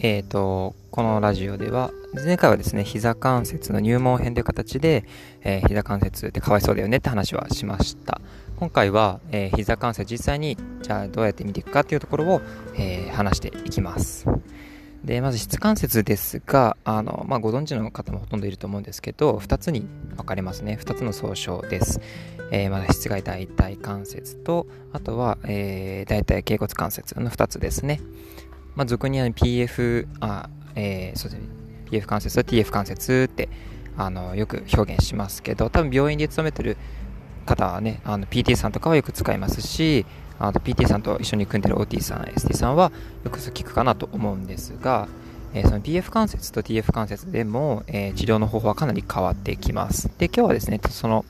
[0.00, 5.04] えっ、ー、と、このラジオでは、前回はですね、膝関節の入門編という形で、
[5.42, 8.20] えー、膝関節ってかわいそうだよねって話はしました。
[8.56, 12.40] 今回は、えー、膝関節実際に、じゃあどうやって見ていくかっていうところを、
[12.76, 14.26] えー、話していきます。
[15.04, 20.78] で、まず質関節ですが、あの、まあ、ご存知の方もほとんどいると思うんですけど、2つに分かれますね。
[20.80, 22.00] 2つの総称です。
[22.50, 28.00] えー、まだ室外大腿関節と、あとは、えー、大腿頸骨関節の2つですね。
[28.78, 31.48] まあ、俗に PF、あ、えー、そうですね、
[31.90, 33.48] PF 関節と TF 関節って
[33.96, 36.76] あのよく表現しますけど、多分病院で勤めてる
[37.44, 40.06] 方はね、あの PT さんとかはよく使いますし、
[40.38, 42.92] あと PT さんと一緒に組んでる OT さん、ST さんは
[43.24, 45.08] よく聞くかなと思うんですが、
[45.54, 50.10] えその PF 関節と TF 関節でも、え、治療の方法はかなり変わってきます。
[50.18, 51.24] で、今日はですね、その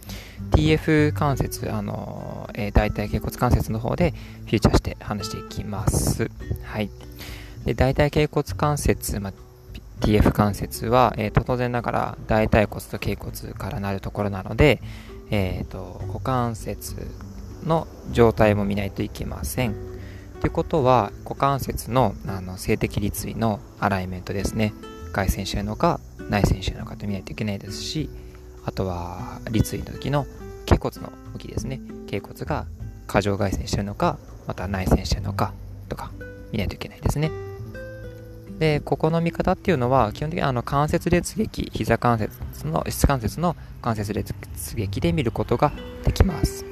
[0.53, 4.15] TF 関節、あの、え、大腿頸骨関節の方で
[4.47, 6.31] フューチャーして話していきます。
[6.65, 6.91] はい。
[7.65, 9.33] で大腿頸骨関節、ま、
[10.01, 14.81] TF 関節は、えー、当然ながら大腿骨と頸骨からなるところなので、
[15.31, 17.07] えーと、股関節
[17.67, 19.75] の状態も見ないといけません。
[20.41, 24.73] ということは股関節のあの静的立位のアライメントですね
[25.13, 28.09] 外旋してるのか内旋してるのかと見ないといけないですし
[28.65, 30.27] あとは立位の時の
[30.67, 32.67] 頸骨の向きですね頸骨が
[33.07, 35.53] 過剰外旋してるのかまた内旋してるのか
[35.89, 36.11] とか
[36.53, 37.31] 見ないといけないですね。
[38.59, 44.35] で、ここの見方っていうのは、基本的にあの関節列撃、膝関節の、質関節の関節列
[44.75, 45.73] 撃で見ることが
[46.05, 46.65] できます。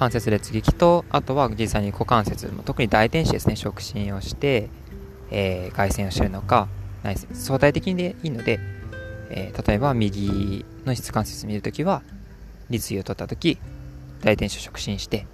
[0.00, 4.70] 関節列撃と、あとは実際に股関節、特に大天使ですね、触診をして、
[5.30, 6.68] えー、外旋をしてるのか、
[7.02, 8.60] 内旋、相対的にでいいので、
[9.28, 12.00] えー、例えば右の質関節見るときは、
[12.70, 13.58] 立位を取ったとき、
[14.22, 15.26] 大天使を触診して、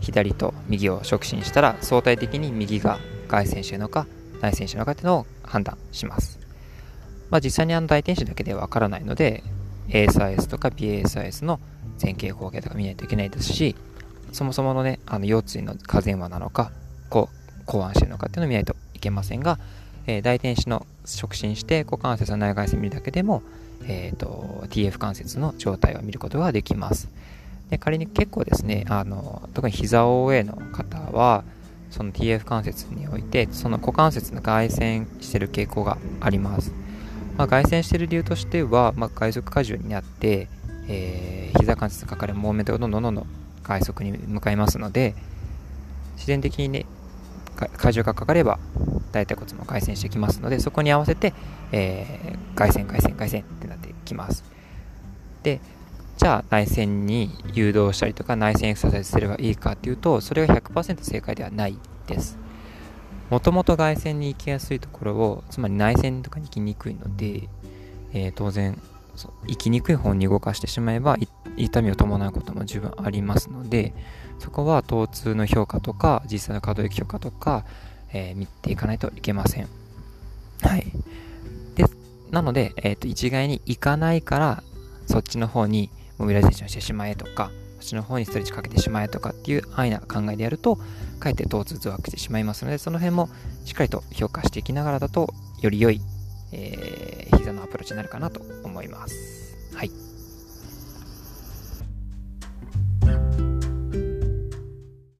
[0.00, 4.06] 左と右を触診したら、相対的に右が外旋してるのか、
[4.40, 6.38] 内選手の方っていうのを判断します。
[7.30, 9.42] まあ、実際にあの大天使だけではわからないので、
[9.88, 11.58] ASIS とか BASIS の
[12.02, 13.76] 前傾後傾とか見ないといけないですし、
[14.32, 16.72] そもそものね、あの腰椎の下前話なのか、
[17.08, 19.58] こう、考案してるのかっていうのを見ないといけませんが、
[20.06, 23.42] えー、大天使の触診して股関節の内外線見るだけでも、
[23.84, 27.08] えーと、TF 関節の状態を見ることができます。
[27.70, 31.44] で仮に結構ですね、あの特に膝 OA の方は、
[31.92, 36.72] その TF 関節においてその股関節の外旋してる傾向があります、
[37.36, 40.48] まあ、外旋してる理由としては、まあ、外側荷重になって、
[40.88, 43.26] えー、膝関節かかるモーメントがどんどんどんどん
[43.62, 45.14] 外側に向かいますので
[46.14, 46.86] 自然的にね
[47.82, 48.58] 荷重がかかれば
[49.12, 51.32] 大腿骨も外旋してきますのでそこに合わせて、
[51.70, 54.44] えー、外旋外旋外旋ってなってきます。
[55.42, 55.60] で
[56.16, 62.38] じゃあ内線に誘導したりとか内線エクササイズすればいいかっていうとそれが100%正解ではないです。
[63.30, 67.48] もともと外線に行きやすいところをつまり内線とかに行きにくいので、
[68.12, 68.78] えー、当然
[69.46, 71.16] 行きにくい方に動かしてしまえば
[71.56, 73.94] 痛みを伴うことも十分ありますので
[74.38, 77.64] そこは疼痛の評価とか実際の可動域評価とか、
[78.12, 79.68] えー、見ていかないといけません。
[80.62, 80.86] はい。
[81.74, 81.84] で
[82.30, 84.62] なので、えーと一概に行かないから
[85.06, 90.76] そっちの方にモビライゼーションしてしまえとか、そっちの方にストレッチかけてしまえとかっていう安易な考えでやると、
[91.18, 93.28] かえって疼痛増悪してしまいますので、その辺も
[93.64, 96.00] しっかりと評価していきながらだと、より良い、
[96.52, 99.56] えー、膝のアプローチになるかなと思います。
[99.74, 99.90] はい。